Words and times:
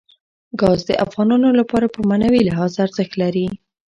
ګاز 0.61 0.79
د 0.89 0.91
افغانانو 1.05 1.49
لپاره 1.59 1.85
په 1.95 1.99
معنوي 2.09 2.41
لحاظ 2.47 2.71
ارزښت 2.85 3.13
لري. 3.21 3.47